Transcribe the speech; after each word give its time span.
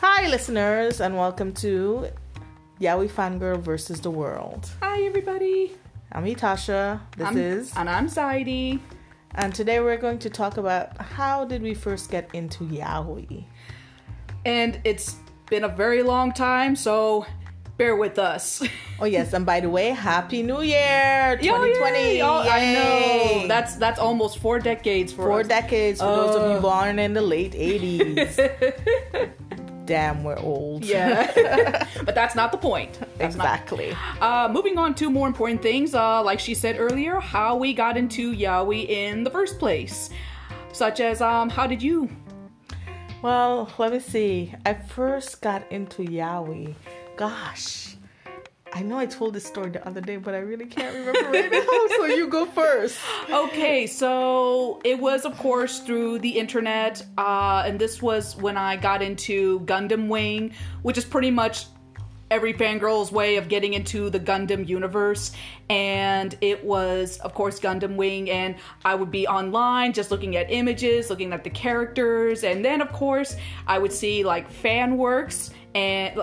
Hi, 0.00 0.28
listeners, 0.28 1.00
and 1.00 1.16
welcome 1.16 1.52
to 1.54 2.08
Yaoi 2.80 3.08
Fangirl 3.10 3.58
versus 3.60 4.00
the 4.00 4.10
World. 4.10 4.68
Hi, 4.82 5.02
everybody. 5.02 5.72
I'm 6.12 6.24
Itasha. 6.24 7.00
This 7.16 7.26
I'm, 7.26 7.36
is, 7.38 7.72
and 7.76 7.88
I'm 7.90 8.06
Zaidi. 8.08 8.80
and 9.34 9.54
today 9.54 9.80
we're 9.80 9.96
going 9.96 10.18
to 10.20 10.30
talk 10.30 10.56
about 10.56 10.96
how 11.00 11.44
did 11.44 11.62
we 11.62 11.74
first 11.74 12.10
get 12.10 12.30
into 12.34 12.64
yaoi. 12.64 13.44
And 14.46 14.80
it's 14.84 15.16
been 15.50 15.64
a 15.64 15.68
very 15.68 16.02
long 16.02 16.32
time, 16.32 16.76
so 16.76 17.26
bear 17.76 17.94
with 17.96 18.18
us. 18.18 18.62
Oh 19.00 19.04
yes, 19.04 19.32
and 19.32 19.44
by 19.46 19.60
the 19.60 19.70
way, 19.70 19.90
Happy 19.90 20.42
New 20.42 20.62
Year, 20.62 21.38
2020! 21.40 21.98
yay! 21.98 22.20
Oh, 22.22 22.38
I 22.40 22.72
know. 22.74 23.46
That's 23.48 23.76
that's 23.76 23.98
almost 24.00 24.38
four 24.38 24.58
decades 24.58 25.12
for 25.12 25.22
four 25.22 25.40
us. 25.40 25.48
decades 25.48 26.00
for 26.00 26.06
those 26.06 26.34
of 26.36 26.50
you 26.50 26.56
Oh. 26.58 26.60
born 26.60 26.98
in 26.98 27.12
the 27.14 27.22
late 27.22 27.52
80s. 27.52 29.30
Damn, 29.88 30.22
we're 30.22 30.38
old. 30.38 30.84
yeah. 30.84 31.86
but 32.04 32.14
that's 32.14 32.34
not 32.34 32.52
the 32.52 32.58
point. 32.58 33.00
That's 33.16 33.34
not- 33.36 33.46
exactly. 33.46 33.96
Uh, 34.20 34.48
moving 34.52 34.76
on 34.78 34.94
to 34.96 35.08
more 35.10 35.26
important 35.26 35.62
things, 35.62 35.94
uh, 35.94 36.22
like 36.22 36.38
she 36.38 36.54
said 36.54 36.76
earlier, 36.78 37.18
how 37.20 37.56
we 37.56 37.72
got 37.72 37.96
into 37.96 38.34
yaoi 38.34 38.86
in 38.88 39.24
the 39.24 39.30
first 39.30 39.58
place. 39.58 40.10
Such 40.72 41.00
as, 41.00 41.20
um, 41.22 41.48
how 41.48 41.66
did 41.66 41.82
you? 41.82 42.08
Well, 43.22 43.68
let 43.78 43.92
me 43.92 43.98
see. 44.00 44.54
I 44.66 44.74
first 44.74 45.40
got 45.40 45.70
into 45.72 46.02
yaoi. 46.04 46.74
Gosh. 47.16 47.96
I 48.72 48.82
know 48.82 48.98
I 48.98 49.06
told 49.06 49.34
this 49.34 49.44
story 49.44 49.70
the 49.70 49.86
other 49.86 50.00
day, 50.00 50.16
but 50.16 50.34
I 50.34 50.38
really 50.38 50.66
can't 50.66 50.94
remember 50.94 51.30
right 51.30 51.50
now. 51.52 51.96
So 51.96 52.04
you 52.06 52.28
go 52.28 52.46
first. 52.46 52.98
Okay, 53.30 53.86
so 53.86 54.80
it 54.84 54.98
was, 54.98 55.24
of 55.24 55.36
course, 55.38 55.80
through 55.80 56.18
the 56.20 56.38
internet, 56.38 57.04
uh, 57.16 57.62
and 57.66 57.78
this 57.78 58.02
was 58.02 58.36
when 58.36 58.56
I 58.56 58.76
got 58.76 59.02
into 59.02 59.60
Gundam 59.60 60.08
Wing, 60.08 60.52
which 60.82 60.98
is 60.98 61.04
pretty 61.04 61.30
much 61.30 61.66
every 62.30 62.52
fangirl's 62.52 63.10
way 63.10 63.36
of 63.36 63.48
getting 63.48 63.72
into 63.72 64.10
the 64.10 64.20
Gundam 64.20 64.68
universe. 64.68 65.32
And 65.70 66.36
it 66.40 66.62
was, 66.62 67.18
of 67.18 67.34
course, 67.34 67.58
Gundam 67.58 67.96
Wing, 67.96 68.30
and 68.30 68.56
I 68.84 68.94
would 68.94 69.10
be 69.10 69.26
online 69.26 69.92
just 69.92 70.10
looking 70.10 70.36
at 70.36 70.50
images, 70.50 71.10
looking 71.10 71.32
at 71.32 71.42
the 71.44 71.50
characters, 71.50 72.44
and 72.44 72.64
then, 72.64 72.80
of 72.80 72.92
course, 72.92 73.36
I 73.66 73.78
would 73.78 73.92
see 73.92 74.24
like 74.24 74.50
fan 74.50 74.96
works 74.96 75.50
and 75.74 76.16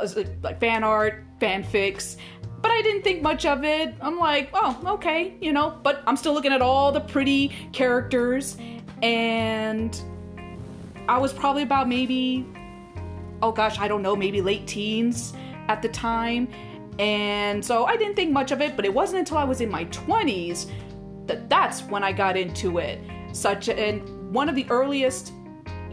like 0.43 0.59
fan 0.59 0.83
art, 0.83 1.23
fanfics. 1.39 2.17
But 2.65 2.71
I 2.71 2.81
didn't 2.81 3.03
think 3.03 3.21
much 3.21 3.45
of 3.45 3.63
it. 3.63 3.93
I'm 4.01 4.17
like, 4.17 4.49
oh, 4.51 4.95
okay, 4.95 5.35
you 5.39 5.53
know, 5.53 5.79
but 5.83 6.01
I'm 6.07 6.17
still 6.17 6.33
looking 6.33 6.51
at 6.51 6.63
all 6.63 6.91
the 6.91 6.99
pretty 6.99 7.49
characters, 7.73 8.57
and 9.03 10.01
I 11.07 11.19
was 11.19 11.31
probably 11.31 11.61
about 11.61 11.87
maybe, 11.87 12.43
oh 13.43 13.51
gosh, 13.51 13.77
I 13.77 13.87
don't 13.87 14.01
know, 14.01 14.15
maybe 14.15 14.41
late 14.41 14.65
teens 14.65 15.33
at 15.67 15.83
the 15.83 15.89
time. 15.89 16.47
And 16.97 17.63
so 17.63 17.85
I 17.85 17.97
didn't 17.97 18.15
think 18.15 18.31
much 18.31 18.51
of 18.51 18.61
it, 18.61 18.75
but 18.75 18.83
it 18.83 18.91
wasn't 18.91 19.19
until 19.19 19.37
I 19.37 19.43
was 19.43 19.61
in 19.61 19.69
my 19.69 19.85
20s 19.85 20.67
that 21.27 21.47
that's 21.47 21.83
when 21.83 22.03
I 22.03 22.11
got 22.11 22.35
into 22.35 22.79
it. 22.79 22.99
Such 23.31 23.69
and 23.69 24.33
one 24.33 24.49
of 24.49 24.55
the 24.55 24.65
earliest 24.71 25.33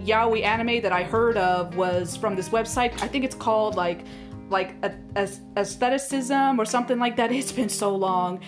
yaoi 0.06 0.42
anime 0.42 0.80
that 0.80 0.90
I 0.90 1.02
heard 1.02 1.36
of 1.36 1.76
was 1.76 2.16
from 2.16 2.34
this 2.34 2.48
website. 2.48 2.92
I 3.02 3.08
think 3.08 3.26
it's 3.26 3.36
called 3.36 3.74
like 3.74 4.06
like 4.52 4.76
a, 4.82 4.94
a, 5.16 5.28
aestheticism 5.56 6.60
or 6.60 6.64
something 6.64 6.98
like 6.98 7.16
that. 7.16 7.32
It's 7.42 7.52
been 7.52 7.68
so 7.68 7.94
long. 7.96 8.40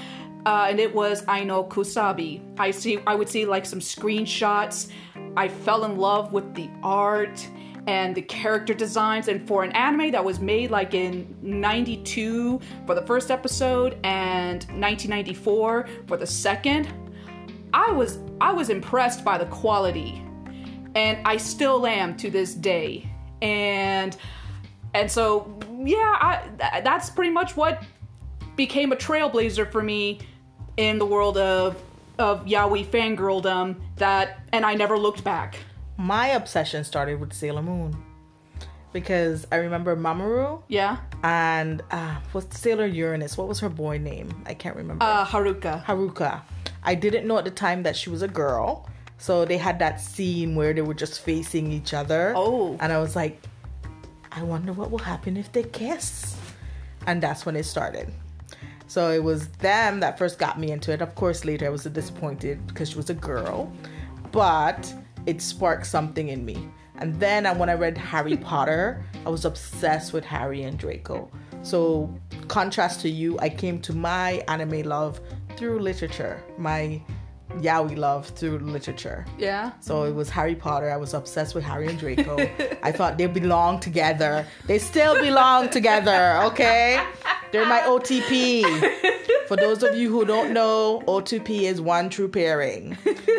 Uh, 0.46 0.66
and 0.68 0.78
it 0.78 0.94
was 0.94 1.26
no 1.26 1.64
Kusabi. 1.64 2.40
I 2.58 2.70
see 2.70 2.98
I 3.06 3.14
would 3.14 3.28
see 3.28 3.46
like 3.46 3.66
some 3.66 3.80
screenshots. 3.80 4.90
I 5.36 5.48
fell 5.48 5.84
in 5.84 5.96
love 5.96 6.32
with 6.32 6.54
the 6.54 6.68
art 6.82 7.48
and 7.86 8.14
the 8.14 8.22
character 8.22 8.74
designs 8.74 9.28
and 9.28 9.46
for 9.48 9.64
an 9.64 9.72
anime 9.72 10.12
that 10.12 10.24
was 10.24 10.38
made 10.40 10.70
like 10.70 10.94
in 10.94 11.36
92 11.42 12.60
for 12.86 12.94
the 12.94 13.02
first 13.02 13.30
episode 13.30 13.98
and 14.04 14.64
1994 14.64 15.86
for 16.06 16.16
the 16.16 16.26
second 16.26 16.88
I 17.74 17.90
was 17.90 18.18
I 18.40 18.52
was 18.52 18.70
impressed 18.70 19.24
by 19.24 19.36
the 19.36 19.46
quality 19.46 20.24
and 20.94 21.18
I 21.24 21.36
still 21.36 21.86
am 21.86 22.16
to 22.18 22.30
this 22.30 22.54
day. 22.54 23.08
And 23.42 24.16
and 24.94 25.10
so 25.10 25.58
yeah, 25.86 26.16
I 26.20 26.42
th- 26.58 26.84
that's 26.84 27.10
pretty 27.10 27.30
much 27.30 27.56
what 27.56 27.82
became 28.56 28.92
a 28.92 28.96
trailblazer 28.96 29.70
for 29.70 29.82
me 29.82 30.20
in 30.76 30.98
the 30.98 31.06
world 31.06 31.36
of 31.38 31.80
of 32.18 32.44
yaoi 32.46 32.84
fangirldom 32.86 33.76
that 33.96 34.40
and 34.52 34.64
I 34.64 34.74
never 34.74 34.96
looked 34.98 35.24
back. 35.24 35.56
My 35.96 36.28
obsession 36.28 36.84
started 36.84 37.20
with 37.20 37.32
Sailor 37.32 37.62
Moon. 37.62 37.96
Because 38.92 39.44
I 39.50 39.56
remember 39.56 39.96
Mamoru 39.96 40.62
Yeah. 40.68 40.98
and 41.24 41.82
uh, 41.90 42.16
what's 42.30 42.60
Sailor 42.60 42.86
Uranus? 42.86 43.36
What 43.36 43.48
was 43.48 43.58
her 43.58 43.68
boy 43.68 43.98
name? 43.98 44.28
I 44.46 44.54
can't 44.54 44.76
remember. 44.76 45.04
Uh 45.04 45.24
Haruka. 45.26 45.84
Haruka. 45.84 46.42
I 46.84 46.94
didn't 46.94 47.26
know 47.26 47.38
at 47.38 47.44
the 47.44 47.50
time 47.50 47.82
that 47.82 47.96
she 47.96 48.08
was 48.10 48.22
a 48.22 48.28
girl. 48.28 48.88
So 49.18 49.44
they 49.44 49.56
had 49.56 49.78
that 49.80 50.00
scene 50.00 50.54
where 50.54 50.72
they 50.74 50.82
were 50.82 50.94
just 50.94 51.20
facing 51.22 51.72
each 51.72 51.92
other. 51.94 52.34
Oh. 52.36 52.76
And 52.78 52.92
I 52.92 52.98
was 53.00 53.16
like, 53.16 53.42
I 54.36 54.42
wonder 54.42 54.72
what 54.72 54.90
will 54.90 54.98
happen 54.98 55.36
if 55.36 55.52
they 55.52 55.62
kiss. 55.62 56.36
And 57.06 57.22
that's 57.22 57.46
when 57.46 57.54
it 57.54 57.64
started. 57.64 58.12
So 58.86 59.10
it 59.10 59.22
was 59.22 59.48
them 59.48 60.00
that 60.00 60.18
first 60.18 60.38
got 60.38 60.58
me 60.58 60.72
into 60.72 60.92
it. 60.92 61.00
Of 61.00 61.14
course, 61.14 61.44
later 61.44 61.66
I 61.66 61.68
was 61.68 61.84
disappointed 61.84 62.66
because 62.66 62.90
she 62.90 62.96
was 62.96 63.10
a 63.10 63.14
girl, 63.14 63.72
but 64.32 64.92
it 65.26 65.40
sparked 65.40 65.86
something 65.86 66.28
in 66.28 66.44
me. 66.44 66.68
And 66.98 67.18
then 67.18 67.46
uh, 67.46 67.54
when 67.54 67.68
I 67.68 67.74
read 67.74 67.96
Harry 67.96 68.36
Potter, 68.36 69.04
I 69.24 69.28
was 69.28 69.44
obsessed 69.44 70.12
with 70.12 70.24
Harry 70.24 70.62
and 70.62 70.78
Draco. 70.78 71.30
So, 71.62 72.12
contrast 72.46 73.00
to 73.00 73.08
you, 73.08 73.38
I 73.38 73.48
came 73.48 73.80
to 73.82 73.92
my 73.94 74.44
anime 74.48 74.82
love 74.82 75.20
through 75.56 75.78
literature, 75.78 76.42
my 76.58 77.02
yaoi 77.60 77.96
love 77.96 78.26
through 78.28 78.58
literature. 78.58 79.24
Yeah. 79.38 79.72
So 79.80 80.04
it 80.04 80.14
was 80.14 80.30
Harry 80.30 80.54
Potter. 80.54 80.90
I 80.90 80.96
was 80.96 81.14
obsessed 81.14 81.54
with 81.54 81.64
Harry 81.64 81.88
and 81.88 81.98
Draco. 81.98 82.36
I 82.82 82.92
thought 82.92 83.18
they 83.18 83.26
belong 83.26 83.80
together. 83.80 84.46
They 84.66 84.78
still 84.78 85.20
belong 85.20 85.70
together, 85.70 86.40
okay? 86.44 87.04
They're 87.52 87.66
my 87.66 87.80
OTP. 87.80 88.64
For 89.48 89.56
those 89.56 89.82
of 89.82 89.96
you 89.96 90.10
who 90.10 90.24
don't 90.24 90.52
know, 90.52 91.02
OTP 91.06 91.62
is 91.62 91.80
one 91.80 92.08
true 92.10 92.28
pairing. 92.28 92.96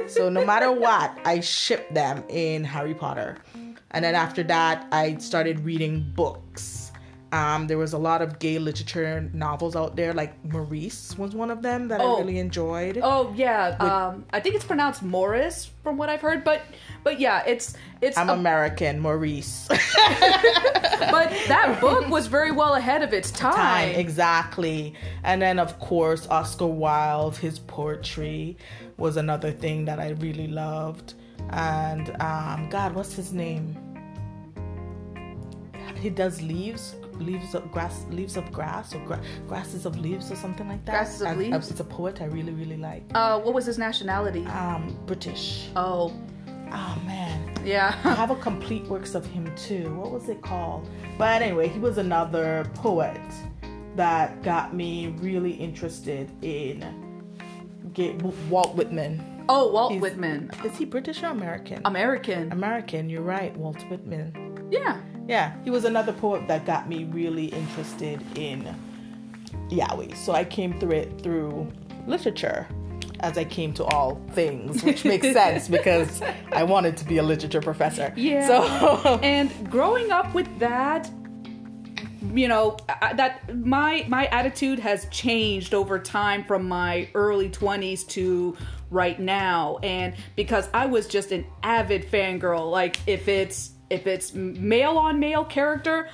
So 0.08 0.30
no 0.30 0.46
matter 0.46 0.72
what, 0.72 1.18
I 1.26 1.40
ship 1.40 1.94
them 1.94 2.24
in 2.30 2.64
Harry 2.64 2.94
Potter. 2.94 3.38
And 3.92 4.06
then 4.06 4.16
after 4.16 4.44
that, 4.44 4.88
I 4.92 5.18
started 5.18 5.60
reading 5.62 6.12
books. 6.16 6.85
Um, 7.36 7.68
there 7.68 7.78
was 7.78 7.94
a 7.94 7.98
lot 8.10 8.22
of 8.22 8.40
gay 8.40 8.58
literature 8.60 9.30
novels 9.34 9.76
out 9.76 9.96
there, 10.00 10.14
like 10.14 10.32
Maurice 10.54 11.18
was 11.18 11.32
one 11.36 11.52
of 11.56 11.62
them 11.62 11.90
that 11.90 12.00
Oh. 12.02 12.16
I 12.16 12.20
really 12.20 12.40
enjoyed. 12.40 12.96
Oh 13.12 13.34
yeah. 13.36 13.76
Um 13.88 14.24
I 14.32 14.40
think 14.40 14.56
it's 14.56 14.64
pronounced 14.74 15.02
Morris 15.04 15.58
from 15.84 15.98
what 16.00 16.08
I've 16.10 16.22
heard, 16.28 16.44
but 16.44 16.62
but 17.04 17.20
yeah, 17.20 17.44
it's 17.46 17.68
it's 18.02 18.18
I'm 18.18 18.30
a- 18.30 18.34
American, 18.34 19.00
Maurice. 19.00 19.68
but 21.16 21.30
that 21.54 21.78
book 21.82 22.08
was 22.10 22.28
very 22.28 22.52
well 22.52 22.76
ahead 22.76 23.02
of 23.04 23.12
its 23.14 23.32
time. 23.32 23.54
time 23.54 23.90
exactly 23.96 24.94
and 25.24 25.42
then 25.42 25.60
of 25.60 25.78
course 25.80 26.28
oscar 26.30 26.66
wilde 26.68 27.36
his 27.38 27.60
poetry 27.60 28.58
was 28.98 29.18
another 29.18 29.52
thing 29.52 29.86
that 29.86 30.00
i 30.00 30.10
really 30.26 30.48
loved 30.48 31.14
and 31.52 32.10
um 32.22 32.68
god 32.70 32.94
what's 32.96 33.14
his 33.14 33.34
name 33.34 33.66
he 36.02 36.10
does 36.10 36.42
leaves 36.42 36.96
leaves 37.20 37.56
of 37.56 37.72
grass 37.72 38.06
leaves 38.10 38.38
of 38.38 38.52
grass 38.52 38.94
or 38.96 39.00
gra- 39.06 39.22
grasses 39.48 39.86
of 39.86 39.98
leaves 40.00 40.32
or 40.32 40.36
something 40.36 40.68
like 40.68 40.84
that 40.86 40.92
Grasses 40.92 41.22
of 41.22 41.28
uh, 41.28 41.36
Leaves? 41.36 41.72
it's 41.72 41.80
a 41.80 41.84
poet 41.84 42.22
i 42.22 42.26
really 42.26 42.54
really 42.54 42.78
like 42.78 43.04
Uh, 43.14 43.40
what 43.40 43.54
was 43.54 43.66
his 43.66 43.78
nationality? 43.78 44.46
um 44.48 44.98
british 45.06 45.70
Oh, 45.76 46.14
oh 46.72 47.02
man 47.06 47.54
Yeah. 47.66 47.96
I 48.04 48.14
have 48.14 48.32
a 48.32 48.36
complete 48.36 48.86
works 48.86 49.16
of 49.16 49.26
him 49.26 49.52
too. 49.56 49.86
What 49.96 50.12
was 50.12 50.30
it 50.30 50.40
called? 50.44 50.88
But 51.18 51.42
anyway, 51.42 51.68
he 51.68 51.80
was 51.80 51.98
another 51.98 52.70
poet 52.76 53.20
that 53.96 54.44
got 54.44 54.76
me 54.76 55.16
really 55.20 55.52
interested 55.54 56.30
in 56.44 56.86
get 57.94 58.22
Walt 58.52 58.76
Whitman. 58.76 59.14
Oh, 59.50 59.72
Walt 59.72 59.92
He's- 59.94 60.02
Whitman, 60.02 60.52
Is 60.64 60.78
he 60.78 60.86
British 60.86 61.24
or 61.24 61.28
American? 61.28 61.82
American. 61.86 62.52
American, 62.52 63.10
you're 63.10 63.22
right, 63.24 63.56
Walt 63.58 63.82
Whitman. 63.90 64.68
Yeah. 64.70 65.02
Yeah, 65.28 65.56
he 65.64 65.70
was 65.72 65.86
another 65.86 66.14
poet 66.14 66.48
that 66.48 66.66
got 66.66 66.88
me 66.88 67.06
really 67.06 67.46
interested 67.46 68.22
in 68.38 68.76
yaoi. 69.70 70.16
So 70.16 70.34
I 70.34 70.44
came 70.44 70.80
through 70.80 70.92
it 70.92 71.22
through 71.22 71.72
literature 72.06 72.68
as 73.22 73.38
I 73.38 73.46
came 73.46 73.74
to 73.74 73.86
all 73.86 74.22
things, 74.32 74.84
which 74.84 75.06
makes 75.14 75.32
sense 75.32 75.68
because 75.68 76.22
I 76.52 76.64
wanted 76.64 76.98
to 76.98 77.06
be 77.06 77.18
a 77.18 77.24
literature 77.24 77.62
professor. 77.62 78.14
Yeah. 78.16 78.46
So 78.48 79.20
and 79.24 79.50
growing 79.72 80.12
up 80.12 80.34
with 80.34 80.48
that 80.60 81.10
you 82.34 82.48
know 82.48 82.76
I- 82.90 83.14
that 83.14 83.56
my 83.56 84.04
my 84.08 84.26
attitude 84.28 84.80
has 84.80 85.08
changed 85.10 85.74
over 85.74 86.00
time 86.00 86.44
from 86.44 86.68
my 86.68 87.08
early 87.14 87.50
20s 87.50 88.06
to 88.10 88.58
right 88.90 89.20
now 89.20 89.78
and 89.84 90.16
because 90.36 90.68
i 90.74 90.88
was 90.88 91.08
just 91.08 91.32
an 91.32 91.46
avid 91.62 92.10
fangirl 92.10 92.70
like 92.72 92.98
if 93.08 93.28
it's 93.28 93.72
if 93.90 94.08
it's 94.08 94.34
male 94.34 94.98
on 94.98 95.20
male 95.20 95.46
character, 95.46 96.10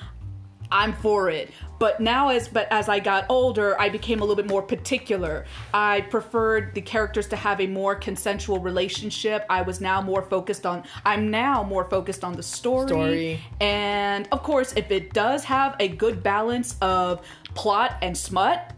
I'm 0.72 0.94
for 0.94 1.28
it. 1.28 1.50
But 1.78 2.00
now 2.00 2.28
as 2.28 2.48
but 2.48 2.66
as 2.70 2.88
I 2.88 2.98
got 2.98 3.26
older, 3.28 3.78
I 3.80 3.88
became 3.88 4.20
a 4.20 4.24
little 4.24 4.36
bit 4.36 4.48
more 4.48 4.62
particular. 4.62 5.44
I 5.74 6.02
preferred 6.02 6.74
the 6.74 6.80
characters 6.80 7.26
to 7.28 7.36
have 7.36 7.60
a 7.60 7.66
more 7.66 7.94
consensual 7.94 8.58
relationship. 8.58 9.44
I 9.50 9.62
was 9.62 9.80
now 9.80 10.00
more 10.00 10.22
focused 10.22 10.64
on 10.64 10.84
I'm 11.04 11.30
now 11.30 11.62
more 11.62 11.84
focused 11.90 12.24
on 12.24 12.34
the 12.34 12.42
story. 12.42 12.86
Story. 12.86 13.40
And 13.60 14.28
of 14.32 14.42
course, 14.42 14.72
if 14.74 14.90
it 14.90 15.12
does 15.12 15.44
have 15.44 15.76
a 15.78 15.88
good 15.88 16.22
balance 16.22 16.76
of 16.80 17.26
plot 17.54 17.96
and 18.00 18.16
smut, 18.16 18.72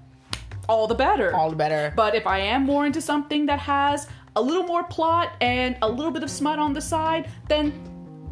all 0.69 0.87
the 0.87 0.95
better. 0.95 1.35
All 1.35 1.51
the 1.51 1.57
better. 1.57 1.93
But 1.95 2.15
if 2.15 2.27
I 2.27 2.39
am 2.39 2.65
more 2.65 2.87
into 2.87 3.01
something 3.01 3.47
that 3.47 3.61
has 3.61 4.09
a 4.35 4.43
little 4.43 4.65
more 4.65 4.83
plot 4.83 5.37
and 5.41 5.77
a 5.83 5.89
little 5.89 6.11
bit 6.11 6.23
of 6.23 6.31
smut 6.31 6.59
on 6.59 6.73
the 6.73 6.81
side, 6.81 7.31
then 7.49 7.73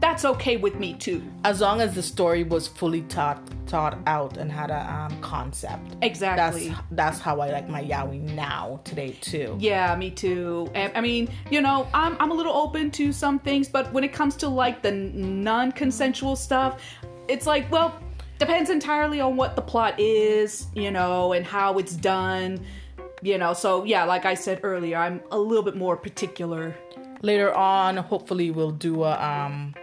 that's 0.02 0.24
okay 0.24 0.56
with 0.56 0.74
me 0.80 0.94
too. 0.94 1.22
as 1.44 1.60
long 1.60 1.80
as 1.80 1.94
the 1.94 2.02
story 2.02 2.42
was 2.42 2.66
fully 2.66 3.02
thought 3.02 3.40
thought 3.66 3.96
out 4.06 4.36
and 4.36 4.52
had 4.52 4.70
a 4.70 4.82
um, 4.92 5.18
concept. 5.22 5.96
Exactly. 6.02 6.68
That's 6.68 6.82
that's 6.90 7.20
how 7.20 7.40
I 7.40 7.50
like 7.50 7.68
my 7.70 7.82
yaoi 7.82 8.20
now 8.34 8.80
today 8.84 9.12
too. 9.20 9.56
Yeah, 9.58 9.94
me 9.96 10.10
too. 10.10 10.68
And, 10.74 10.92
I 10.94 11.00
mean, 11.00 11.30
you 11.50 11.62
know, 11.62 11.88
I'm 11.94 12.16
I'm 12.20 12.30
a 12.32 12.34
little 12.34 12.52
open 12.52 12.90
to 12.92 13.12
some 13.12 13.38
things, 13.38 13.68
but 13.68 13.90
when 13.94 14.04
it 14.04 14.12
comes 14.12 14.34
to 14.42 14.48
like 14.48 14.82
the 14.82 14.90
non-consensual 14.90 16.36
stuff, 16.36 16.82
it's 17.28 17.46
like, 17.46 17.70
well, 17.70 17.98
depends 18.38 18.68
entirely 18.70 19.20
on 19.20 19.36
what 19.36 19.54
the 19.56 19.62
plot 19.62 19.94
is, 19.98 20.66
you 20.74 20.90
know, 20.90 21.32
and 21.32 21.46
how 21.46 21.78
it's 21.78 21.94
done. 21.94 22.60
You 23.22 23.38
know, 23.38 23.52
so 23.54 23.84
yeah, 23.84 24.04
like 24.04 24.26
I 24.26 24.34
said 24.34 24.60
earlier, 24.64 24.96
I'm 24.96 25.22
a 25.30 25.38
little 25.38 25.62
bit 25.62 25.76
more 25.76 25.96
particular. 25.96 26.74
Later 27.22 27.54
on, 27.54 27.96
hopefully, 27.96 28.50
we'll 28.50 28.72
do 28.72 29.04
a 29.04 29.12
um 29.12 29.74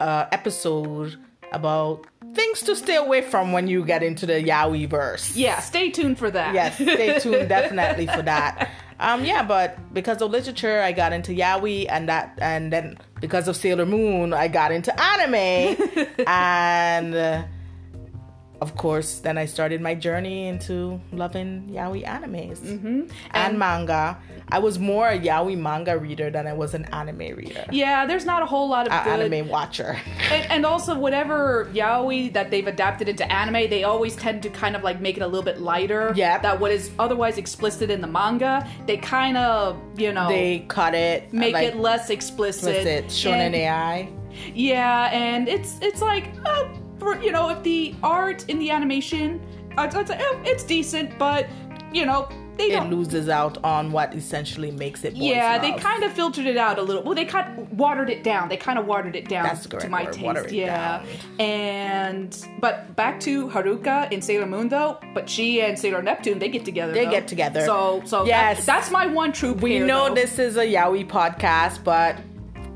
a 0.00 0.28
episode 0.32 1.16
about 1.52 2.06
things 2.34 2.62
to 2.62 2.74
stay 2.74 2.96
away 2.96 3.22
from 3.22 3.52
when 3.52 3.68
you 3.68 3.84
get 3.84 4.02
into 4.02 4.26
the 4.26 4.42
yaoi 4.42 4.88
verse. 4.88 5.36
Yeah, 5.36 5.60
stay 5.60 5.90
tuned 5.90 6.18
for 6.18 6.30
that. 6.30 6.54
Yes, 6.54 6.74
stay 6.74 7.18
tuned 7.20 7.48
definitely 7.48 8.06
for 8.06 8.22
that. 8.22 8.70
Um, 9.00 9.24
yeah, 9.24 9.42
but 9.42 9.76
because 9.92 10.22
of 10.22 10.30
literature, 10.30 10.80
I 10.80 10.92
got 10.92 11.12
into 11.12 11.32
yaoi, 11.32 11.86
and 11.88 12.08
that, 12.08 12.38
and 12.40 12.72
then 12.72 12.98
because 13.20 13.48
of 13.48 13.56
Sailor 13.56 13.86
Moon, 13.86 14.32
I 14.32 14.48
got 14.48 14.72
into 14.72 14.92
anime, 15.00 16.06
and 16.26 17.14
uh, 17.14 17.42
of 18.64 18.70
course, 18.84 19.10
then 19.26 19.36
I 19.44 19.46
started 19.56 19.78
my 19.88 19.94
journey 20.06 20.38
into 20.52 20.76
loving 21.22 21.50
yaoi 21.76 22.02
animes 22.16 22.58
and, 22.64 23.10
And- 23.42 23.58
manga. 23.58 24.02
I 24.56 24.58
was 24.66 24.74
more 24.78 25.06
a 25.16 25.18
yaoi 25.28 25.56
manga 25.68 25.94
reader 26.06 26.28
than 26.36 26.44
I 26.52 26.54
was 26.62 26.70
an 26.78 26.84
anime 27.00 27.26
reader, 27.40 27.64
Yeah, 27.82 27.98
there's 28.08 28.26
not 28.32 28.40
a 28.46 28.48
whole 28.52 28.68
lot 28.74 28.84
of 28.86 28.92
a 28.92 29.00
good 29.04 29.20
anime 29.32 29.48
watcher. 29.56 29.92
And, 30.34 30.42
and 30.54 30.62
also, 30.72 30.92
whatever 31.06 31.38
yaoi 31.80 32.32
that 32.36 32.46
they've 32.50 32.66
adapted 32.76 33.06
into 33.12 33.24
anime, 33.40 33.60
they 33.74 33.82
always 33.92 34.14
tend 34.24 34.38
to 34.46 34.50
kind 34.62 34.74
of 34.76 34.82
like 34.88 34.98
make 35.06 35.16
it 35.18 35.22
a 35.28 35.30
little 35.32 35.48
bit 35.50 35.58
lighter. 35.72 36.12
Yeah, 36.16 36.38
That 36.46 36.60
what 36.62 36.70
is 36.78 36.84
otherwise 36.98 37.36
explicit 37.44 37.88
in 37.90 38.00
the 38.06 38.06
manga, 38.20 38.54
they 38.86 38.96
kind 38.98 39.36
of, 39.36 39.76
you 40.04 40.12
know, 40.16 40.28
they 40.28 40.64
cut 40.68 40.94
it, 40.94 41.32
make 41.32 41.54
like, 41.54 41.68
it 41.68 41.76
less 41.88 42.04
explicit. 42.10 42.74
what's 42.74 42.86
it, 42.86 43.04
shonen 43.20 43.46
And- 43.48 43.54
AI. 43.64 43.96
Yeah, 44.52 45.10
and 45.12 45.48
it's 45.48 45.72
it's 45.80 46.02
like, 46.10 46.26
uh, 46.44 46.64
for, 46.98 47.16
you 47.22 47.32
know, 47.32 47.48
if 47.50 47.62
the 47.62 47.94
art 48.02 48.44
in 48.48 48.58
the 48.58 48.70
animation, 48.70 49.40
I'd, 49.76 49.94
I'd 49.94 50.08
say 50.08 50.18
oh, 50.20 50.40
it's 50.44 50.64
decent, 50.64 51.18
but 51.18 51.46
you 51.92 52.04
know, 52.06 52.28
they 52.56 52.70
It 52.70 52.84
loses 52.88 53.28
out 53.28 53.58
on 53.64 53.90
what 53.90 54.14
essentially 54.14 54.70
makes 54.70 55.02
it. 55.04 55.16
yeah, 55.16 55.58
they 55.58 55.72
kind 55.72 56.04
of 56.04 56.12
filtered 56.12 56.46
it 56.46 56.56
out 56.56 56.78
a 56.78 56.82
little. 56.82 57.02
Well, 57.02 57.16
they 57.16 57.24
kind 57.24 57.58
of 57.58 57.72
watered 57.72 58.10
it 58.10 58.22
down. 58.22 58.48
They 58.48 58.56
kind 58.56 58.78
of 58.78 58.86
watered 58.86 59.16
it 59.16 59.28
down 59.28 59.42
That's 59.42 59.64
to 59.64 59.68
correct 59.70 59.90
my 59.90 60.04
word, 60.04 60.14
taste. 60.44 60.52
yeah, 60.54 60.98
down. 60.98 61.06
and 61.40 62.48
but 62.60 62.94
back 62.94 63.18
to 63.20 63.48
Haruka 63.48 64.10
in 64.12 64.22
Sailor 64.22 64.46
Moon 64.46 64.68
though. 64.68 64.98
But 65.14 65.28
she 65.28 65.60
and 65.62 65.76
Sailor 65.78 66.00
Neptune 66.02 66.38
they 66.38 66.48
get 66.48 66.64
together. 66.64 66.92
They 66.92 67.06
though. 67.06 67.10
get 67.10 67.26
together. 67.28 67.64
So 67.66 68.02
so 68.06 68.24
Yes. 68.24 68.58
that- 68.58 68.66
that's 68.66 68.90
my 68.92 69.06
one 69.06 69.32
true. 69.32 69.52
We 69.54 69.78
pair, 69.78 69.86
know 69.86 70.08
though. 70.08 70.14
this 70.14 70.38
is 70.38 70.56
a 70.56 70.64
yaoi 70.64 71.06
podcast, 71.08 71.82
but 71.82 72.16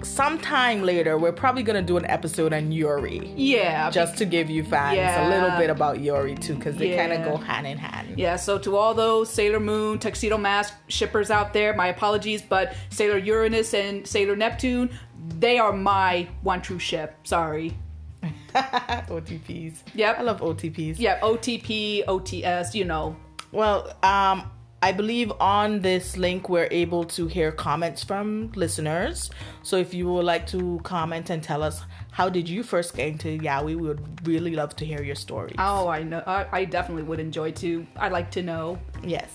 sometime 0.03 0.83
later 0.83 1.19
we're 1.19 1.33
probably 1.33 1.63
gonna 1.63 1.83
do 1.83 1.97
an 1.97 2.05
episode 2.07 2.53
on 2.53 2.73
Yuri. 2.73 3.33
Yeah, 3.37 3.91
Just 3.91 4.17
to 4.19 4.25
give 4.25 4.51
you 4.51 4.65
fans 4.65 4.99
a 4.99 5.29
little 5.29 5.57
bit 5.59 5.71
about 5.71 6.01
Yuri 6.01 6.35
too, 6.35 6.55
because 6.55 6.77
they 6.77 6.97
kind 6.97 7.13
of 7.13 7.25
go 7.25 7.37
hand 7.37 7.67
in 7.67 7.79
hand. 7.79 8.19
Yeah, 8.19 8.37
so 8.37 8.59
to 8.59 8.77
all 8.77 8.95
those 8.95 9.31
Sailor 9.31 9.61
Moon, 9.61 9.99
Tuxedo 9.99 10.39
Mask 10.39 10.75
shippers 10.89 11.31
out 11.31 11.53
there, 11.53 11.75
my 11.75 11.89
apologies, 11.89 12.43
but 12.43 12.75
Sailor 12.91 13.19
Uranus 13.19 13.75
and 13.75 14.07
Sailor 14.07 14.37
Neptune, 14.37 14.91
they 15.39 15.59
are 15.59 15.73
my 15.73 16.29
one 16.43 16.63
true 16.63 16.79
ship. 16.79 17.17
Sorry. 17.25 17.77
OTPs. 18.55 19.83
Yep. 19.95 20.19
I 20.19 20.23
love 20.23 20.41
OTPs. 20.41 20.97
Yeah, 20.99 21.21
OTP, 21.21 22.05
OTS, 22.07 22.75
you 22.75 22.85
know. 22.85 23.17
Well, 23.53 23.93
um, 24.03 24.51
I 24.81 24.93
believe 24.93 25.33
on 25.41 25.81
this 25.81 26.17
link 26.17 26.49
we're 26.49 26.69
able 26.71 27.05
to 27.07 27.27
hear 27.27 27.51
comments 27.51 28.05
from 28.05 28.53
listeners. 28.55 29.29
So 29.65 29.77
if 29.77 29.93
you 29.93 30.07
would 30.13 30.25
like 30.25 30.47
to 30.49 30.81
comment 30.85 31.31
and 31.31 31.43
tell 31.43 31.65
us 31.65 31.83
how 32.13 32.29
did 32.29 32.49
you 32.49 32.63
first 32.63 32.95
get 32.95 33.09
into 33.09 33.39
yaoi, 33.39 33.65
we 33.65 33.75
would 33.75 34.27
really 34.27 34.55
love 34.55 34.77
to 34.77 34.85
hear 34.85 35.03
your 35.03 35.17
stories. 35.17 35.57
Oh, 35.59 35.89
I 35.89 36.05
know. 36.05 36.23
I, 36.27 36.47
I 36.53 36.65
definitely 36.65 37.03
would 37.03 37.19
enjoy 37.19 37.51
to. 37.53 37.87
I'd 37.97 38.13
like 38.13 38.31
to 38.33 38.43
know. 38.43 38.79
Yes. 39.03 39.33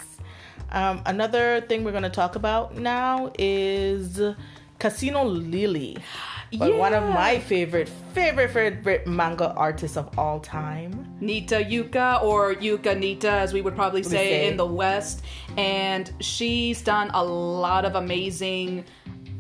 Um, 0.72 1.02
another 1.06 1.62
thing 1.62 1.84
we're 1.84 1.92
going 1.92 2.04
to 2.04 2.10
talk 2.10 2.36
about 2.36 2.78
now 2.78 3.32
is 3.38 4.22
Casino 4.84 5.24
Lily. 5.24 5.96
But 6.60 6.76
one 6.76 6.94
of 6.94 7.04
my 7.04 7.40
favorite, 7.40 7.88
favorite, 8.14 8.52
favorite 8.52 9.08
manga 9.08 9.54
artists 9.54 9.96
of 9.96 10.20
all 10.20 10.42
time. 10.42 10.92
Nitta 11.22 11.64
Youka 11.64 12.22
or 12.22 12.56
Youka 12.56 12.94
Nitta, 12.94 13.32
as 13.32 13.54
we 13.54 13.62
would 13.62 13.76
probably 13.76 14.04
say, 14.04 14.12
say. 14.12 14.48
in 14.50 14.58
the 14.58 14.66
West. 14.66 15.24
And 15.56 16.12
she's 16.20 16.82
done 16.82 17.12
a 17.14 17.24
lot 17.24 17.86
of 17.86 17.96
amazing 17.96 18.84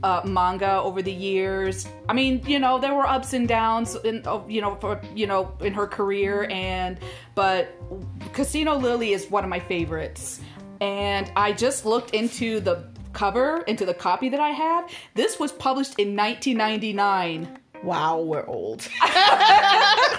uh, 0.01 0.21
manga 0.23 0.79
over 0.81 1.01
the 1.01 1.11
years. 1.11 1.89
I 2.07 2.13
mean, 2.13 2.41
you 2.47 2.57
know, 2.57 2.79
there 2.79 2.93
were 2.93 3.05
ups 3.05 3.33
and 3.33 3.45
downs, 3.45 3.95
in, 3.95 4.23
you 4.47 4.61
know, 4.61 4.75
for 4.79 5.01
you 5.13 5.27
know, 5.27 5.51
in 5.59 5.73
her 5.73 5.87
career, 5.87 6.47
and 6.49 6.97
but 7.35 7.75
Casino 8.31 8.77
Lily 8.77 9.11
is 9.11 9.29
one 9.29 9.43
of 9.43 9.49
my 9.49 9.59
favorites. 9.59 10.39
And 10.79 11.29
I 11.35 11.51
just 11.51 11.85
looked 11.85 12.11
into 12.11 12.61
the 12.61 12.92
cover, 13.13 13.61
into 13.67 13.85
the 13.85 13.93
copy 13.93 14.29
that 14.29 14.39
I 14.39 14.49
have. 14.49 14.89
This 15.13 15.39
was 15.39 15.51
published 15.51 15.99
in 15.99 16.15
1999. 16.15 17.59
Wow, 17.83 18.21
we're 18.21 18.45
old. 18.45 18.87
I 19.01 20.09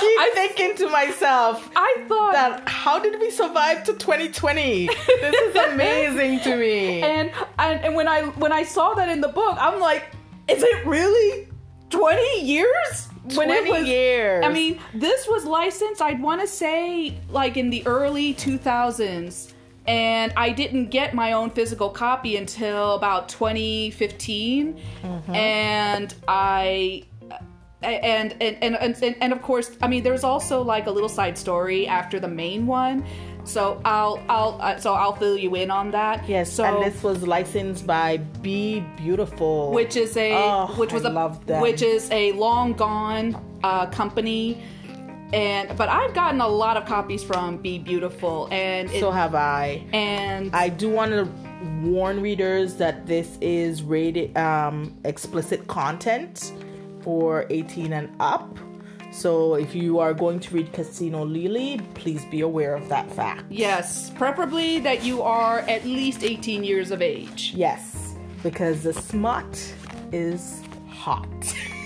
keep 0.00 0.20
I- 0.20 0.30
thinking 0.34 0.76
to 0.78 0.88
myself 0.90 1.70
I 1.76 2.04
thought 2.08 2.32
that 2.32 2.68
how 2.68 2.98
did 2.98 3.20
we 3.20 3.30
survive 3.30 3.84
to 3.84 3.92
2020? 3.92 4.86
This 4.86 5.34
is 5.34 5.54
amazing 5.54 6.40
to 6.40 6.56
me. 6.56 7.02
and, 7.02 7.30
and 7.58 7.84
and 7.84 7.94
when 7.94 8.08
I 8.08 8.22
when 8.22 8.52
I 8.52 8.64
saw 8.64 8.94
that 8.94 9.08
in 9.08 9.20
the 9.20 9.28
book, 9.28 9.56
I'm 9.60 9.78
like, 9.78 10.06
is 10.48 10.62
it 10.62 10.86
really 10.86 11.46
20 11.90 12.42
years? 12.42 13.08
When 13.34 13.48
20 13.48 13.88
years. 13.88 14.44
I 14.44 14.52
mean, 14.52 14.80
this 14.94 15.28
was 15.28 15.44
licensed. 15.44 16.02
I'd 16.02 16.20
want 16.20 16.40
to 16.40 16.48
say 16.48 17.16
like 17.28 17.56
in 17.56 17.70
the 17.70 17.86
early 17.86 18.34
2000s, 18.34 19.52
and 19.90 20.32
I 20.36 20.48
didn't 20.50 20.86
get 20.90 21.14
my 21.14 21.32
own 21.32 21.50
physical 21.50 21.90
copy 21.90 22.36
until 22.36 22.94
about 22.94 23.28
2015, 23.28 24.80
Mm-hmm. 25.02 25.34
and 25.34 26.14
I. 26.28 27.04
And 27.82 28.36
and, 28.42 28.56
and 28.62 28.74
and 28.76 29.16
and 29.22 29.32
of 29.32 29.40
course, 29.40 29.70
I 29.80 29.88
mean, 29.88 30.02
there's 30.02 30.22
also 30.22 30.60
like 30.60 30.86
a 30.86 30.90
little 30.90 31.08
side 31.08 31.38
story 31.38 31.86
after 31.88 32.20
the 32.20 32.28
main 32.28 32.66
one, 32.66 33.06
so 33.44 33.80
I'll 33.86 34.20
I'll 34.28 34.58
uh, 34.60 34.76
so 34.76 34.92
I'll 34.92 35.14
fill 35.16 35.38
you 35.38 35.54
in 35.54 35.70
on 35.70 35.90
that. 35.92 36.28
yes, 36.28 36.52
so 36.52 36.62
and 36.64 36.76
this 36.84 37.02
was 37.02 37.26
licensed 37.26 37.86
by 37.86 38.18
Be 38.42 38.80
Beautiful. 38.98 39.72
which 39.72 39.96
is 39.96 40.14
a 40.18 40.30
Oh, 40.34 40.66
which 40.76 40.92
was 40.92 41.06
I 41.06 41.10
a 41.10 41.60
which 41.62 41.80
is 41.80 42.10
a 42.10 42.32
long 42.32 42.74
gone 42.74 43.28
uh, 43.64 43.86
company 43.86 44.62
and 45.32 45.76
but 45.76 45.88
I've 45.88 46.14
gotten 46.14 46.40
a 46.40 46.48
lot 46.48 46.76
of 46.76 46.86
copies 46.86 47.22
from 47.22 47.56
Be 47.58 47.78
Beautiful 47.78 48.48
and 48.50 48.90
it, 48.90 49.00
so 49.00 49.10
have 49.10 49.34
I. 49.34 49.84
and 49.92 50.54
I 50.54 50.68
do 50.68 50.88
want 50.90 51.10
to 51.12 51.28
warn 51.82 52.20
readers 52.22 52.74
that 52.76 53.06
this 53.06 53.36
is 53.40 53.82
rated 53.82 54.36
um, 54.36 54.96
explicit 55.04 55.66
content 55.68 56.52
for 57.02 57.46
18 57.50 57.92
and 57.92 58.10
up. 58.20 58.58
So 59.12 59.54
if 59.56 59.74
you 59.74 59.98
are 59.98 60.14
going 60.14 60.38
to 60.40 60.54
read 60.54 60.72
Casino 60.72 61.24
Lily, 61.24 61.80
please 61.94 62.24
be 62.26 62.42
aware 62.42 62.74
of 62.76 62.88
that 62.90 63.10
fact. 63.12 63.44
yes 63.50 64.10
preferably 64.10 64.78
that 64.80 65.02
you 65.02 65.20
are 65.22 65.60
at 65.60 65.84
least 65.84 66.22
18 66.22 66.62
years 66.64 66.90
of 66.92 67.02
age 67.02 67.52
Yes, 67.54 68.14
because 68.42 68.82
the 68.84 68.92
smut 68.92 69.74
is 70.12 70.62
hot. 70.88 71.26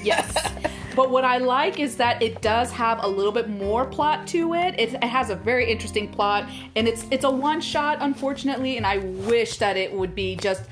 yes 0.03 0.53
but 0.95 1.11
what 1.11 1.25
I 1.25 1.39
like 1.39 1.81
is 1.81 1.97
that 1.97 2.23
it 2.23 2.41
does 2.43 2.71
have 2.73 3.03
a 3.03 3.09
little 3.09 3.33
bit 3.33 3.49
more 3.49 3.85
plot 3.85 4.27
to 4.29 4.55
it. 4.55 4.75
it 4.79 4.95
it 4.95 5.05
has 5.05 5.31
a 5.31 5.35
very 5.35 5.71
interesting 5.71 6.09
plot 6.09 6.49
and 6.77 6.87
it's 6.89 7.05
it's 7.11 7.25
a 7.25 7.31
one 7.31 7.61
shot 7.61 7.99
unfortunately 8.01 8.77
and 8.77 8.87
I 8.87 8.99
wish 8.99 9.59
that 9.59 9.77
it 9.77 9.93
would 9.93 10.15
be 10.15 10.37
just 10.37 10.63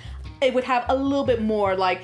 it 0.41 0.53
would 0.55 0.65
have 0.65 0.85
a 0.89 0.95
little 0.97 1.25
bit 1.25 1.41
more 1.43 1.77
like 1.77 2.03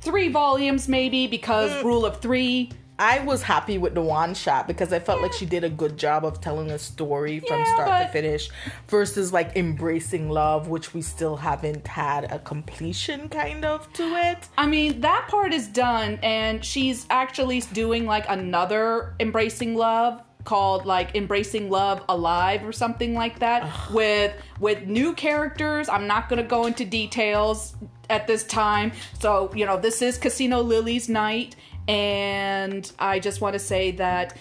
three 0.00 0.28
volumes 0.28 0.88
maybe 0.88 1.26
because 1.26 1.70
Mm. 1.70 1.84
rule 1.84 2.04
of 2.06 2.20
three. 2.20 2.70
I 3.00 3.20
was 3.20 3.42
happy 3.42 3.78
with 3.78 3.94
the 3.94 4.02
one 4.02 4.34
shot 4.34 4.68
because 4.68 4.92
I 4.92 4.98
felt 4.98 5.22
like 5.22 5.32
she 5.32 5.46
did 5.46 5.64
a 5.64 5.70
good 5.70 5.96
job 5.96 6.22
of 6.22 6.42
telling 6.42 6.70
a 6.70 6.78
story 6.78 7.40
from 7.40 7.60
Yeah, 7.60 7.74
start 7.74 8.06
to 8.06 8.12
finish 8.12 8.50
versus 8.88 9.32
like 9.32 9.56
embracing 9.56 10.28
love, 10.28 10.68
which 10.68 10.92
we 10.92 11.00
still 11.00 11.36
haven't 11.36 11.86
had 11.86 12.30
a 12.30 12.38
completion 12.38 13.30
kind 13.30 13.64
of 13.64 13.90
to 13.94 14.02
it. 14.02 14.46
I 14.58 14.66
mean, 14.66 15.00
that 15.00 15.28
part 15.28 15.54
is 15.54 15.66
done, 15.66 16.18
and 16.22 16.62
she's 16.62 17.06
actually 17.08 17.60
doing 17.72 18.04
like 18.04 18.26
another 18.28 19.14
embracing 19.18 19.76
love 19.76 20.22
called 20.44 20.84
like 20.84 21.14
embracing 21.16 21.70
love 21.70 22.02
alive 22.08 22.64
or 22.64 22.72
something 22.72 23.14
like 23.14 23.38
that 23.38 23.66
with 23.92 24.34
with 24.58 24.86
new 24.86 25.14
characters. 25.14 25.88
I'm 25.88 26.06
not 26.06 26.28
going 26.28 26.42
to 26.42 26.48
go 26.48 26.66
into 26.66 26.84
details 26.84 27.74
at 28.10 28.26
this 28.26 28.44
time. 28.44 28.92
So 29.18 29.50
you 29.54 29.64
know 29.64 29.78
this 29.78 30.02
is 30.02 30.18
casino 30.18 30.60
lily's 30.60 31.08
night 31.08 31.56
and 31.90 32.92
i 33.00 33.18
just 33.18 33.40
want 33.40 33.52
to 33.52 33.58
say 33.58 33.90
that 33.90 34.36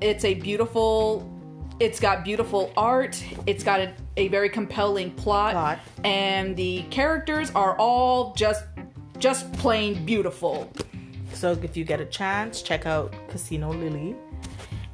it's 0.00 0.24
a 0.24 0.34
beautiful 0.34 1.28
it's 1.80 1.98
got 1.98 2.22
beautiful 2.22 2.72
art 2.76 3.22
it's 3.46 3.64
got 3.64 3.80
a, 3.80 3.92
a 4.16 4.28
very 4.28 4.48
compelling 4.48 5.10
plot, 5.10 5.52
Plot. 5.52 5.78
and 6.04 6.56
the 6.56 6.82
characters 6.90 7.50
are 7.56 7.76
all 7.76 8.32
just 8.34 8.64
just 9.18 9.52
plain 9.54 10.04
beautiful 10.04 10.70
So 11.34 11.52
if 11.52 11.76
you 11.78 11.84
get 11.84 11.98
a 12.00 12.04
chance, 12.04 12.60
check 12.62 12.84
out 12.86 13.14
Casino 13.28 13.72
Lily. 13.72 14.14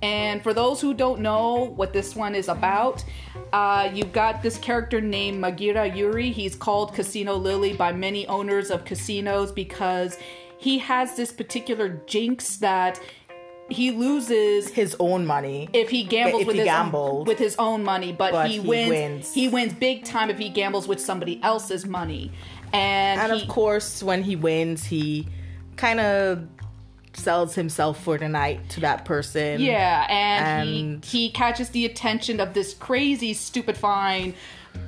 and 0.03 0.41
for 0.43 0.55
those 0.55 0.81
who 0.81 0.95
don't 0.95 1.21
know 1.21 1.75
what 1.81 1.93
this 1.93 2.15
one 2.15 2.35
is 2.37 2.49
about, 2.49 3.05
uh, 3.53 3.91
you've 3.93 4.13
got 4.13 4.41
this 4.41 4.57
character 4.59 5.01
named 5.01 5.41
Magira 5.41 5.85
Yuri. 5.97 6.31
He's 6.31 6.55
called 6.55 6.95
Casino 6.95 7.35
Lily 7.35 7.73
by 7.73 7.93
many 7.93 8.25
owners 8.29 8.71
of 8.71 8.85
casinos 8.85 9.51
because 9.51 10.17
he 10.59 10.79
has 10.79 11.17
this 11.17 11.33
particular 11.33 11.89
jinx 12.07 12.57
that 12.59 13.01
he 13.71 13.91
loses 13.91 14.69
His 14.71 14.97
own 14.99 15.27
money. 15.27 15.69
if 15.73 15.91
he 15.91 16.03
gambles 16.05 16.41
If 16.43 16.47
with 16.47 16.55
he 16.57 16.61
his 16.61 16.67
gambles. 16.67 17.21
own, 17.21 17.25
with 17.27 17.39
his 17.39 17.55
own 17.59 17.85
money, 17.85 18.13
but, 18.13 18.33
But 18.33 18.49
he, 18.49 18.55
he 18.55 18.61
wins, 18.61 18.89
wins. 18.91 19.35
He 19.35 19.49
wins 19.49 19.75
big 19.75 20.05
time 20.05 20.31
if 20.31 20.39
he 20.39 20.49
gambles 20.49 20.89
with 20.89 21.01
somebody 21.01 21.39
else's 21.43 21.85
money, 21.87 22.33
and, 22.73 23.21
and 23.21 23.33
he, 23.33 23.43
of 23.43 23.49
course, 23.49 24.03
when 24.03 24.23
he 24.23 24.37
wins, 24.37 24.85
he 24.85 25.27
kind 25.77 26.01
of 26.01 26.47
sells 27.15 27.55
himself 27.55 28.03
for 28.03 28.17
the 28.17 28.29
night 28.29 28.69
to 28.71 28.81
that 28.81 29.05
person. 29.05 29.61
Yeah, 29.61 30.07
and, 30.09 30.69
And- 30.69 31.05
he 31.05 31.27
he 31.27 31.31
catches 31.31 31.69
the 31.71 31.85
attention 31.85 32.41
of 32.41 32.55
this 32.55 32.73
crazy, 32.75 33.35
stupefying. 33.35 34.35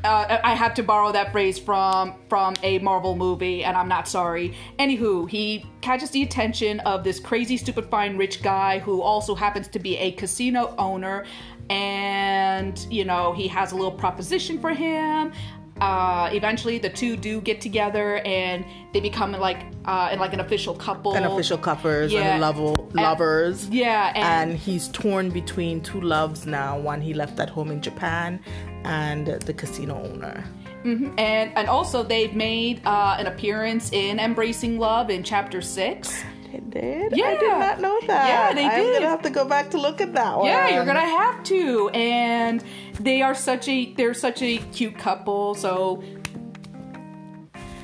Uh, 0.03 0.39
I 0.43 0.55
have 0.55 0.75
to 0.75 0.83
borrow 0.83 1.13
that 1.13 1.31
phrase 1.31 1.59
from 1.59 2.15
from 2.29 2.55
a 2.63 2.79
Marvel 2.79 3.17
movie, 3.17 3.65
and 3.65 3.77
I'm 3.77 3.89
not 3.89 4.09
sorry. 4.09 4.55
Anywho, 4.79 5.29
he 5.29 5.67
catches 5.83 6.11
the 6.11 6.23
attention 6.23 6.81
of 6.81 7.05
this 7.05 7.21
crazy, 7.21 7.57
stupid, 7.57 7.91
fine, 7.91 8.17
rich 8.17 8.43
guy 8.43 8.79
who 8.79 9.03
also 9.03 9.35
happens 9.35 9.69
to 9.69 9.79
be 9.79 9.99
a 9.99 10.13
casino 10.13 10.75
owner, 10.79 11.27
and 11.69 12.87
you 12.91 13.05
know 13.05 13.33
he 13.33 13.47
has 13.49 13.73
a 13.73 13.75
little 13.75 13.93
proposition 13.93 14.59
for 14.59 14.71
him. 14.71 15.33
Uh, 15.81 16.29
eventually, 16.33 16.79
the 16.79 16.91
two 16.91 17.17
do 17.17 17.41
get 17.41 17.61
together, 17.61 18.19
and 18.19 18.65
they 18.93 19.01
become 19.01 19.33
like 19.33 19.65
uh, 19.85 20.15
like 20.19 20.33
an 20.33 20.41
official 20.41 20.75
couple. 20.75 21.15
An 21.15 21.25
official 21.25 21.59
couples 21.59 22.13
Yeah. 22.13 22.33
and 22.33 22.41
level 22.41 22.89
lovers. 22.93 23.69
Yeah, 23.69 24.13
and 24.15 24.51
and 24.51 24.59
he's 24.59 24.89
torn 24.89 25.31
between 25.31 25.81
two 25.81 26.01
loves 26.01 26.47
now 26.47 26.79
one 26.79 27.01
he 27.01 27.15
left 27.15 27.39
at 27.39 27.51
home 27.51 27.71
in 27.71 27.81
japan 27.81 28.41
and 28.85 29.27
the 29.27 29.53
casino 29.53 30.03
owner 30.03 30.45
and 30.85 31.53
and 31.57 31.69
also 31.69 32.03
they've 32.03 32.35
made 32.35 32.81
uh, 32.87 33.17
an 33.19 33.27
appearance 33.27 33.93
in 33.93 34.19
Embracing 34.19 34.79
Love 34.79 35.11
in 35.11 35.23
chapter 35.23 35.61
six. 35.61 36.23
They 36.53 36.59
did 36.69 37.13
i 37.15 37.37
did 37.37 37.49
not 37.49 37.81
know 37.81 37.99
that 38.07 38.29
Yeah, 38.29 38.53
they 38.55 38.67
i'm 38.67 38.83
did. 38.83 38.95
gonna 38.95 39.09
have 39.11 39.23
to 39.23 39.31
go 39.31 39.45
back 39.45 39.71
to 39.71 39.79
look 39.79 40.01
at 40.01 40.13
that 40.15 40.37
one 40.37 40.47
Yeah, 40.47 40.69
you're 40.75 40.85
gonna 40.85 41.01
have 41.01 41.43
to, 41.45 41.89
and 41.91 42.63
they 42.99 43.23
are 43.23 43.35
such 43.35 43.69
a 43.69 43.93
they're 43.95 44.15
such 44.15 44.43
a 44.43 44.59
cute 44.73 44.97
couple. 44.99 45.55
So. 45.55 46.03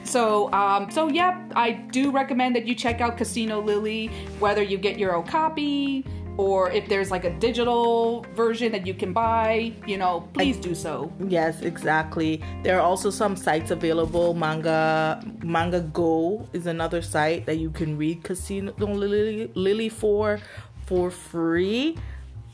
So, 0.04 0.52
um, 0.52 0.88
so 0.90 1.08
yeah, 1.08 1.48
I 1.56 1.72
do 1.72 2.12
recommend 2.12 2.54
that 2.54 2.64
you 2.68 2.76
check 2.76 3.00
out 3.00 3.18
Casino 3.18 3.60
Lily, 3.60 4.06
whether 4.38 4.62
you 4.62 4.78
get 4.78 5.00
your 5.00 5.16
own 5.16 5.26
copy 5.26 6.04
or 6.36 6.70
if 6.70 6.88
there's 6.88 7.10
like 7.10 7.24
a 7.24 7.30
digital 7.38 8.26
version 8.34 8.72
that 8.72 8.86
you 8.86 8.94
can 8.94 9.12
buy, 9.12 9.72
you 9.86 9.96
know, 9.96 10.28
please 10.34 10.56
do 10.56 10.74
so. 10.74 11.12
yes 11.28 11.62
exactly. 11.62 12.42
There 12.62 12.76
are 12.78 12.82
also 12.82 13.10
some 13.10 13.36
sites 13.36 13.70
available. 13.70 14.34
Manga 14.34 15.22
manga 15.42 15.80
go 15.80 16.46
is 16.52 16.66
another 16.66 17.02
site 17.02 17.46
that 17.46 17.56
you 17.56 17.70
can 17.70 17.96
read 17.96 18.22
casino 18.22 18.72
lily, 18.78 19.50
lily 19.54 19.88
for 19.88 20.40
for 20.86 21.10
free 21.10 21.96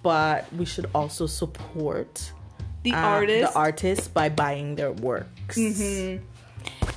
but 0.03 0.53
we 0.53 0.65
should 0.65 0.87
also 0.95 1.27
support 1.27 2.33
The 2.83 2.93
uh, 2.93 2.97
artist, 2.97 3.53
the 3.53 3.59
artist 3.59 4.15
by 4.15 4.29
buying 4.29 4.75
their 4.75 4.93
works. 4.93 5.59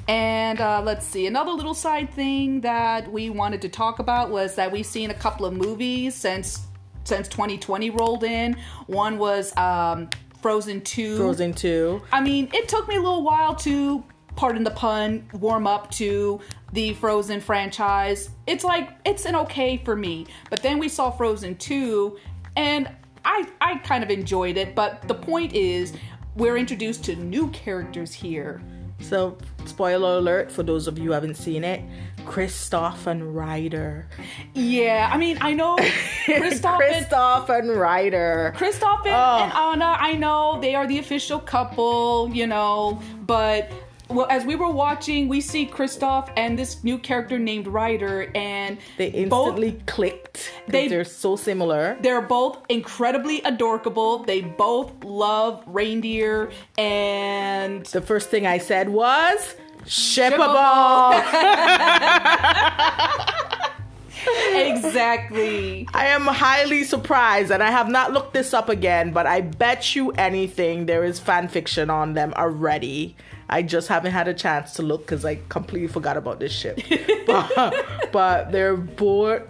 And 0.08 0.62
uh, 0.62 0.82
let's 0.84 1.06
see, 1.06 1.26
another 1.26 1.52
little 1.52 1.74
side 1.74 2.14
thing 2.14 2.62
that 2.62 3.12
we 3.12 3.32
wanted 3.32 3.62
to 3.64 3.70
talk 3.70 3.98
about 3.98 4.30
was 4.30 4.54
that 4.56 4.72
we've 4.72 4.86
seen 4.86 5.10
a 5.10 5.16
couple 5.16 5.48
of 5.48 5.54
movies 5.54 6.14
since 6.14 6.65
since 7.06 7.28
2020 7.30 7.92
rolled 7.92 8.24
in. 8.24 8.58
One 8.88 9.18
was 9.18 9.56
um, 9.56 10.10
Frozen 10.42 10.82
2. 10.82 11.18
Frozen 11.18 11.54
2. 11.54 12.02
I 12.12 12.22
mean, 12.22 12.50
it 12.54 12.68
took 12.68 12.88
me 12.88 12.98
a 12.98 13.02
little 13.02 13.24
while 13.24 13.56
to, 13.56 14.04
pardon 14.36 14.64
the 14.64 14.72
pun, 14.72 15.28
warm 15.34 15.66
up 15.66 15.90
to 15.92 16.42
the 16.74 16.94
Frozen 16.96 17.40
franchise. 17.42 18.30
It's 18.46 18.64
like 18.64 18.90
it's 19.06 19.26
an 19.26 19.36
okay 19.36 19.78
for 19.78 19.96
me. 19.96 20.28
But 20.50 20.62
then 20.62 20.78
we 20.78 20.90
saw 20.90 21.10
Frozen 21.10 21.58
2 21.58 22.18
and 22.58 22.90
I 23.24 23.48
I 23.62 23.78
kind 23.78 24.04
of 24.04 24.10
enjoyed 24.10 24.58
it, 24.58 24.76
but 24.76 25.08
the 25.08 25.16
point 25.16 25.54
is 25.54 25.94
we're 26.36 26.58
introduced 26.58 27.04
to 27.06 27.16
new 27.16 27.50
characters 27.52 28.14
here. 28.14 28.62
So, 29.00 29.38
spoiler 29.66 30.18
alert 30.18 30.52
for 30.52 30.64
those 30.64 30.88
of 30.88 30.98
you 30.98 31.06
who 31.06 31.12
haven't 31.12 31.36
seen 31.36 31.64
it 31.64 31.82
Kristoff 32.26 33.08
and 33.08 33.36
Ryder. 33.36 34.08
Yeah, 34.54 35.10
I 35.14 35.18
mean, 35.18 35.38
I 35.42 35.54
know 35.54 35.76
Kristoff 36.26 37.50
and 37.50 37.70
and 37.70 37.80
Ryder. 37.80 38.54
Kristoff 38.58 39.06
and, 39.06 39.16
Oh. 39.16 39.44
and 39.44 39.54
Anna, 39.54 39.96
I 40.00 40.14
know 40.14 40.60
they 40.62 40.76
are 40.76 40.88
the 40.88 41.00
official 41.00 41.40
couple, 41.40 42.30
you 42.34 42.48
know, 42.48 43.00
but 43.26 43.70
well, 44.08 44.28
as 44.30 44.46
we 44.46 44.56
were 44.56 44.70
watching, 44.70 45.28
we 45.28 45.42
see 45.42 45.66
Kristoff 45.66 46.30
and 46.38 46.60
this 46.60 46.84
new 46.84 47.00
character 47.00 47.40
named 47.40 47.66
Ryder, 47.66 48.30
and 48.36 48.78
They 48.98 49.10
both 49.26 49.48
instantly 49.58 49.82
clicked. 49.88 50.52
They- 50.68 50.82
They, 50.84 50.88
they're 50.90 51.04
so 51.06 51.36
similar. 51.36 51.98
they're 52.02 52.22
both 52.22 52.60
incredibly 52.70 53.42
adorable. 53.42 54.20
They 54.20 54.42
both 54.42 54.92
love 55.04 55.64
reindeer, 55.66 56.52
and 56.78 57.86
The 57.88 58.02
first 58.02 58.30
thing 58.30 58.46
I 58.46 58.60
said 58.60 58.90
was 58.90 59.56
shippable. 59.86 61.14
exactly. 64.54 65.88
I 65.94 66.08
am 66.08 66.26
highly 66.26 66.84
surprised, 66.84 67.52
and 67.52 67.62
I 67.62 67.72
have 67.72 67.90
not 67.90 68.14
looked 68.14 68.34
this 68.34 68.54
up 68.54 68.70
again, 68.70 69.12
but 69.12 69.26
I 69.26 69.42
bet 69.42 69.96
you 69.96 70.12
anything 70.12 70.86
there 70.86 71.04
is 71.04 71.20
fan 71.20 71.48
fiction 71.48 71.90
on 71.90 72.14
them 72.14 72.34
already. 72.36 73.16
I 73.50 73.62
just 73.62 73.88
haven't 73.88 74.12
had 74.12 74.28
a 74.28 74.34
chance 74.34 74.74
to 74.74 74.82
look 74.82 75.02
because 75.02 75.24
I 75.24 75.40
completely 75.50 75.88
forgot 75.88 76.18
about 76.18 76.40
this 76.40 76.52
ship. 76.52 76.80
but, 77.28 78.12
but 78.12 78.52
they're 78.52 78.76
both 78.76 79.44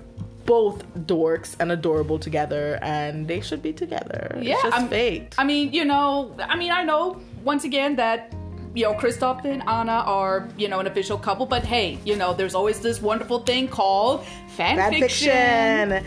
both 0.46 0.86
dorks 1.08 1.56
and 1.60 1.72
adorable 1.72 2.20
together, 2.20 2.77
and 2.84 3.27
they 3.27 3.42
should 3.42 3.63
be 3.63 3.74
together. 3.74 4.38
Yeah, 4.39 4.54
it's 4.54 4.63
just 4.63 4.77
I'm- 4.77 4.89
fate. 4.89 5.34
I 5.38 5.44
mean, 5.44 5.74
you 5.74 5.86
know, 5.86 6.36
I 6.39 6.56
mean, 6.56 6.72
I 6.72 6.84
know 6.84 7.20
once 7.44 7.63
again 7.63 7.96
that 7.96 8.32
you 8.75 8.84
know 8.84 8.94
Kristoff 8.94 9.44
and 9.46 9.62
Anna 9.67 10.03
are 10.05 10.48
you 10.58 10.67
know 10.67 10.79
an 10.79 10.88
official 10.88 11.17
couple, 11.17 11.46
but 11.46 11.63
hey, 11.63 11.98
you 12.05 12.15
know, 12.15 12.34
there's 12.34 12.53
always 12.55 12.79
this 12.82 13.01
wonderful 13.01 13.39
thing 13.39 13.67
called 13.67 14.25
fan, 14.50 14.75
fan 14.77 14.91
fiction. 14.91 15.89
fiction. 15.91 16.05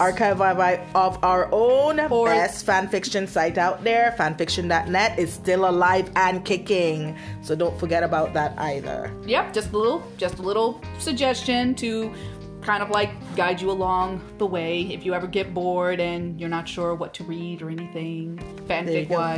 Archive 0.00 0.40
of, 0.40 1.22
our 1.22 1.46
own 1.52 2.00
Or- 2.00 2.24
best 2.28 2.64
fan 2.64 2.88
fiction 2.88 3.26
site 3.26 3.58
out 3.58 3.84
there, 3.84 4.14
fanfiction.net, 4.18 5.18
is 5.18 5.30
still 5.30 5.68
alive 5.68 6.10
and 6.16 6.42
kicking. 6.42 7.14
So 7.42 7.54
don't 7.54 7.78
forget 7.78 8.02
about 8.02 8.32
that 8.32 8.58
either. 8.58 9.12
Yep, 9.26 9.52
just 9.52 9.72
a 9.72 9.76
little, 9.76 10.02
just 10.16 10.38
a 10.38 10.42
little 10.42 10.80
suggestion 10.98 11.74
to 11.74 12.10
kind 12.62 12.82
of 12.82 12.88
like 12.88 13.10
guide 13.36 13.60
you 13.60 13.70
along 13.70 14.22
the 14.38 14.46
way 14.46 14.82
if 14.90 15.04
you 15.04 15.12
ever 15.12 15.26
get 15.26 15.52
bored 15.52 16.00
and 16.00 16.40
you're 16.40 16.48
not 16.48 16.66
sure 16.66 16.94
what 16.94 17.12
to 17.14 17.24
read 17.24 17.60
or 17.60 17.68
anything 17.68 18.38
fanfic 18.66 19.10
wise. 19.10 19.36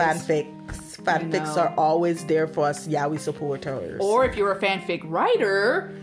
Fanfics. 1.04 1.56
Know. 1.56 1.62
are 1.62 1.74
always 1.76 2.24
there 2.26 2.46
for 2.46 2.66
us. 2.66 2.86
Yeah, 2.86 3.14
supporters. 3.16 4.00
Or 4.00 4.24
if 4.24 4.36
you're 4.36 4.52
a 4.52 4.60
fanfic 4.60 5.02
writer, 5.04 5.94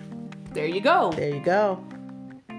there 0.53 0.65
you 0.65 0.81
go. 0.81 1.11
there 1.11 1.33
you 1.33 1.41
go. 1.41 1.83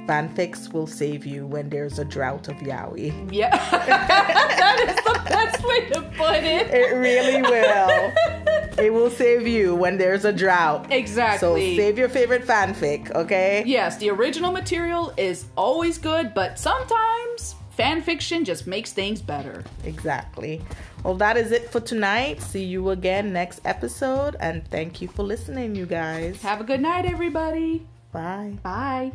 fanfics 0.06 0.72
will 0.72 0.86
save 0.86 1.26
you 1.26 1.46
when 1.46 1.68
there's 1.68 1.98
a 1.98 2.04
drought 2.04 2.48
of 2.48 2.56
yaoi. 2.56 3.32
Yeah, 3.32 3.50
that 3.70 4.76
is 4.88 4.96
the 5.04 5.30
best 5.30 5.64
way 5.64 5.88
to 5.90 6.02
put 6.16 6.42
it. 6.44 6.68
It 6.70 6.94
really 6.96 7.42
will. 7.42 8.12
it 8.84 8.92
will 8.92 9.10
save 9.10 9.46
you 9.46 9.74
when 9.74 9.98
there's 9.98 10.24
a 10.24 10.32
drought. 10.32 10.90
Exactly. 10.90 11.76
So 11.76 11.76
save 11.76 11.98
your 11.98 12.08
favorite 12.08 12.46
fanfic, 12.46 13.10
okay? 13.14 13.62
yes, 13.66 13.98
the 13.98 14.10
original 14.10 14.52
material 14.52 15.12
is 15.16 15.44
always 15.56 15.98
good, 15.98 16.34
but 16.34 16.58
sometimes 16.58 17.54
fan 17.80 18.02
fiction 18.02 18.44
just 18.44 18.66
makes 18.66 18.92
things 18.92 19.22
better. 19.22 19.64
Exactly. 19.84 20.60
Well, 21.04 21.14
that 21.16 21.36
is 21.36 21.52
it 21.52 21.70
for 21.70 21.80
tonight. 21.80 22.40
See 22.42 22.64
you 22.64 22.90
again 22.90 23.32
next 23.32 23.60
episode, 23.64 24.36
and 24.40 24.66
thank 24.68 25.00
you 25.00 25.08
for 25.08 25.22
listening, 25.22 25.74
you 25.74 25.86
guys. 25.86 26.42
Have 26.42 26.60
a 26.60 26.64
good 26.64 26.80
night, 26.80 27.06
everybody. 27.06 27.86
Bye. 28.12 28.58
Bye. 28.62 29.12